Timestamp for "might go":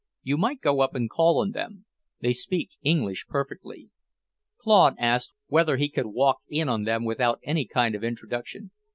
0.35-0.81